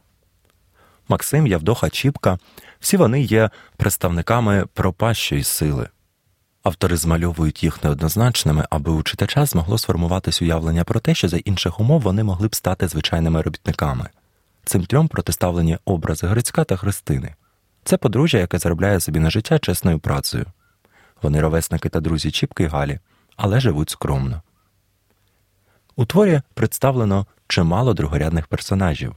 Максим, 1.09 1.47
Явдоха, 1.47 1.91
Чіпка 1.91 2.39
всі 2.81 2.97
вони 2.97 3.23
є 3.23 3.51
представниками 3.77 4.67
пропащої 4.75 5.45
сили. 5.45 5.89
Автори 6.63 6.97
змальовують 6.97 7.63
їх 7.63 7.85
неоднозначними, 7.85 8.67
аби 8.71 8.93
у 8.93 9.03
читача 9.03 9.47
змогло 9.47 9.79
сформуватись 9.79 10.43
уявлення 10.43 10.85
про 10.85 11.01
те, 11.01 11.15
що 11.15 11.29
за 11.29 11.37
інших 11.37 11.81
умов 11.81 12.01
вони 12.01 12.25
могли 12.25 12.49
б 12.49 12.55
стати 12.55 12.89
звичайними 12.89 13.43
робітниками. 13.43 14.09
Цим 14.65 14.87
трьом 14.87 15.09
протиставлені 15.09 15.79
образи 15.85 16.27
Грицька 16.27 16.65
та 16.65 16.77
Христини. 16.77 17.35
Це 17.85 17.97
подружжя, 17.97 18.39
яке 18.39 18.59
заробляє 18.59 19.01
собі 19.01 19.19
на 19.19 19.31
життя 19.31 19.59
чесною 19.59 19.99
працею. 19.99 20.47
Вони 21.23 21.41
ровесники 21.41 21.89
та 21.89 22.01
друзі 22.01 22.31
Чіпки 22.31 22.65
й 22.65 22.67
Галі, 22.67 22.99
але 23.37 23.61
живуть 23.61 23.91
скромно. 23.91 24.43
У 26.01 26.07
творі 26.07 26.41
представлено 26.55 27.27
чимало 27.49 27.95
другорядних 27.95 28.47
персонажів, 28.47 29.17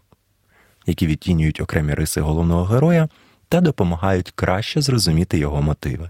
які 0.86 1.08
відтінюють 1.08 1.62
окремі 1.62 1.94
риси 1.94 2.22
головного 2.22 2.64
героя 2.64 3.10
та 3.50 3.62
допомагають 3.62 4.32
краще 4.32 4.82
зрозуміти 4.82 5.38
його 5.38 5.62
мотиви. 5.62 6.10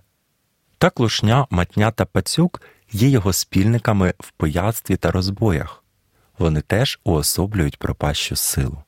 Так 0.78 1.00
Лушня, 1.00 1.48
Матня 1.50 1.92
та 1.92 2.06
Пацюк 2.06 2.62
є 2.92 3.10
його 3.10 3.34
спільниками 3.34 4.14
в 4.20 4.32
пияцтві 4.32 4.96
та 4.96 5.12
розбоях, 5.12 5.84
вони 6.38 6.62
теж 6.62 7.00
уособлюють 7.04 7.80
пропащу 7.80 8.36
силу. 8.36 8.84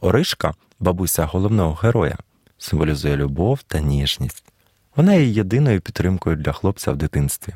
Оришка, 0.00 0.54
бабуся 0.80 1.24
головного 1.24 1.74
героя, 1.74 2.16
символізує 2.58 3.16
любов 3.16 3.62
та 3.62 3.80
ніжність. 3.80 4.44
Вона 4.96 5.14
є 5.14 5.24
єдиною 5.24 5.80
підтримкою 5.80 6.36
для 6.36 6.52
хлопця 6.52 6.92
в 6.92 6.96
дитинстві. 6.96 7.54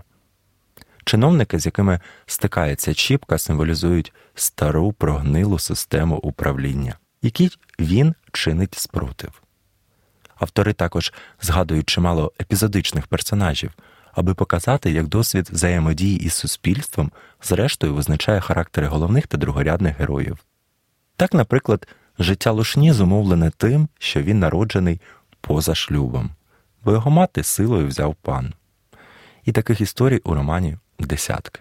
Чиновники, 1.07 1.59
з 1.59 1.67
якими 1.67 2.01
стикається 2.27 2.95
Чіпка, 2.95 3.39
символізують 3.39 4.13
стару 4.35 4.93
прогнилу 4.93 5.59
систему 5.59 6.17
управління, 6.17 6.99
якій 7.23 7.51
він 7.79 8.15
чинить 8.33 8.75
спротив. 8.75 9.43
Автори 10.37 10.73
також 10.73 11.13
згадують 11.43 11.89
чимало 11.89 12.33
епізодичних 12.41 13.07
персонажів, 13.07 13.73
аби 14.13 14.35
показати, 14.35 14.91
як 14.91 15.07
досвід 15.07 15.49
взаємодії 15.53 16.19
із 16.19 16.33
суспільством, 16.33 17.13
зрештою, 17.43 17.95
визначає 17.95 18.41
характери 18.41 18.87
головних 18.87 19.27
та 19.27 19.37
другорядних 19.37 19.99
героїв. 19.99 20.39
Так, 21.17 21.35
наприклад, 21.35 21.89
життя 22.19 22.51
Лушні 22.51 22.93
зумовлене 22.93 23.51
тим, 23.57 23.89
що 23.99 24.23
він 24.23 24.39
народжений 24.39 25.01
поза 25.41 25.75
шлюбом, 25.75 26.31
бо 26.85 26.93
його 26.93 27.11
мати 27.11 27.43
силою 27.43 27.87
взяв 27.87 28.15
пан. 28.15 28.55
І 29.45 29.53
таких 29.53 29.81
історій 29.81 30.21
у 30.25 30.35
романі 30.35 30.77
десятки. 30.99 31.61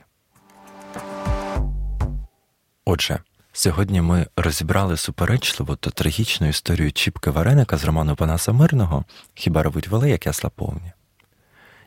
Отже, 2.85 3.19
сьогодні 3.51 4.01
ми 4.01 4.27
розібрали 4.37 4.97
суперечливу 4.97 5.75
та 5.75 5.89
трагічну 5.89 6.47
історію 6.47 6.91
Чіпки 6.91 7.29
Вареника 7.29 7.77
з 7.77 7.85
роману 7.85 8.15
Панаса 8.15 8.51
Мирного 8.51 9.05
Хіба 9.33 9.63
ревуть 9.63 9.87
вели, 9.87 10.09
як 10.09 10.25
ясла 10.25 10.49
повні. 10.49 10.91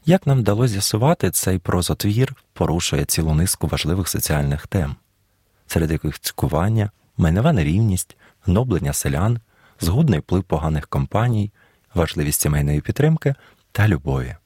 Як 0.04 0.26
нам 0.26 0.38
вдалося 0.38 0.72
з'ясувати, 0.72 1.30
цей 1.30 1.58
прозотвір 1.58 2.34
порушує 2.52 3.04
цілу 3.04 3.34
низку 3.34 3.66
важливих 3.66 4.08
соціальних 4.08 4.66
тем, 4.66 4.96
серед 5.66 5.90
яких 5.90 6.18
цькування, 6.20 6.90
майнова 7.16 7.52
нерівність, 7.52 8.16
гноблення 8.46 8.92
селян, 8.92 9.40
згодний 9.80 10.20
вплив 10.20 10.44
поганих 10.44 10.88
компаній, 10.88 11.52
важливість 11.94 12.40
сімейної 12.40 12.80
підтримки 12.80 13.34
та 13.72 13.88
любові. 13.88 14.36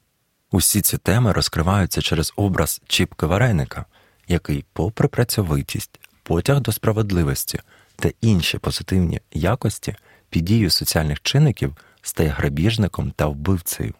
Усі 0.53 0.81
ці 0.81 0.97
теми 0.97 1.31
розкриваються 1.31 2.01
через 2.01 2.33
образ 2.35 2.81
Чіпки 2.87 3.25
Вареника, 3.25 3.85
який, 4.27 4.65
попри 4.73 5.07
працьовитість, 5.07 5.99
потяг 6.23 6.59
до 6.59 6.71
справедливості 6.71 7.59
та 7.95 8.11
інші 8.21 8.57
позитивні 8.57 9.21
якості 9.31 9.95
під 10.29 10.45
дією 10.45 10.69
соціальних 10.69 11.21
чинників 11.21 11.75
стає 12.01 12.29
грабіжником 12.29 13.11
та 13.11 13.27
вбивцею. 13.27 13.93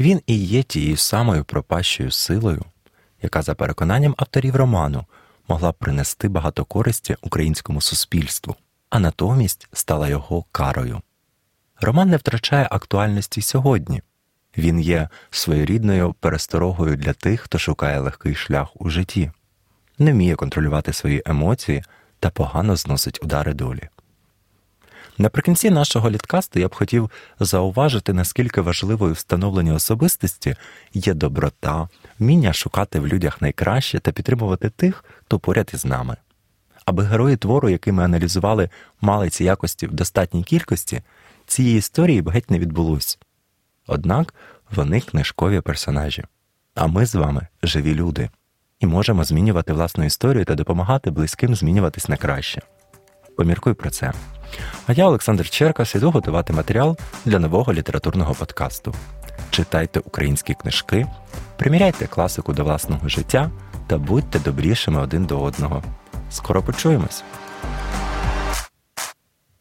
Він 0.00 0.20
і 0.26 0.36
є 0.36 0.62
тією 0.62 0.96
самою 0.96 1.44
пропащою 1.44 2.10
силою, 2.10 2.64
яка, 3.22 3.42
за 3.42 3.54
переконанням 3.54 4.14
авторів 4.18 4.56
роману, 4.56 5.06
могла 5.48 5.72
принести 5.72 6.28
багато 6.28 6.64
користі 6.64 7.16
українському 7.22 7.80
суспільству. 7.80 8.56
а 8.90 8.98
натомість 8.98 9.68
стала 9.72 10.08
його 10.08 10.44
карою. 10.52 11.00
Роман 11.80 12.10
не 12.10 12.16
втрачає 12.16 12.68
актуальності 12.70 13.42
сьогодні. 13.42 14.02
Він 14.58 14.80
є 14.80 15.08
своєрідною 15.30 16.14
пересторогою 16.20 16.96
для 16.96 17.12
тих, 17.12 17.40
хто 17.40 17.58
шукає 17.58 18.00
легкий 18.00 18.34
шлях 18.34 18.68
у 18.74 18.90
житті, 18.90 19.30
не 19.98 20.12
вміє 20.12 20.34
контролювати 20.34 20.92
свої 20.92 21.22
емоції 21.26 21.82
та 22.20 22.30
погано 22.30 22.76
зносить 22.76 23.18
удари 23.22 23.54
долі. 23.54 23.88
Наприкінці 25.18 25.70
нашого 25.70 26.10
літкасту 26.10 26.60
я 26.60 26.68
б 26.68 26.74
хотів 26.74 27.10
зауважити, 27.40 28.12
наскільки 28.12 28.60
важливою 28.60 29.12
встановлення 29.12 29.74
особистості 29.74 30.56
є 30.94 31.14
доброта, 31.14 31.88
вміння 32.18 32.52
шукати 32.52 33.00
в 33.00 33.06
людях 33.06 33.42
найкраще 33.42 33.98
та 33.98 34.12
підтримувати 34.12 34.70
тих, 34.70 35.04
хто 35.20 35.38
поряд 35.38 35.70
із 35.74 35.84
нами. 35.84 36.16
Аби 36.84 37.04
герої 37.04 37.36
твору, 37.36 37.68
який 37.68 37.92
ми 37.92 38.04
аналізували, 38.04 38.70
мали 39.00 39.30
ці 39.30 39.44
якості 39.44 39.86
в 39.86 39.92
достатній 39.92 40.42
кількості, 40.42 41.02
цієї 41.46 41.78
історії 41.78 42.22
б 42.22 42.30
геть 42.30 42.50
не 42.50 42.58
відбулось. 42.58 43.18
Однак 43.86 44.34
вони 44.70 45.00
книжкові 45.00 45.60
персонажі, 45.60 46.24
а 46.74 46.86
ми 46.86 47.06
з 47.06 47.14
вами 47.14 47.46
живі 47.62 47.94
люди, 47.94 48.30
і 48.80 48.86
можемо 48.86 49.24
змінювати 49.24 49.72
власну 49.72 50.04
історію 50.04 50.44
та 50.44 50.54
допомагати 50.54 51.10
близьким 51.10 51.54
змінюватись 51.54 52.08
на 52.08 52.16
краще. 52.16 52.62
Поміркуй 53.36 53.74
про 53.74 53.90
це. 53.90 54.12
А 54.86 54.92
я, 54.92 55.06
Олександр 55.06 55.50
Черкас, 55.50 55.94
іду 55.94 56.10
готувати 56.10 56.52
матеріал 56.52 56.96
для 57.24 57.38
нового 57.38 57.72
літературного 57.72 58.34
подкасту. 58.34 58.94
Читайте 59.50 60.00
українські 60.00 60.54
книжки, 60.54 61.06
приміряйте 61.56 62.06
класику 62.06 62.52
до 62.52 62.64
власного 62.64 63.08
життя 63.08 63.50
та 63.86 63.98
будьте 63.98 64.38
добрішими 64.38 65.00
один 65.00 65.24
до 65.24 65.40
одного. 65.40 65.82
Скоро 66.30 66.62
почуємось! 66.62 67.24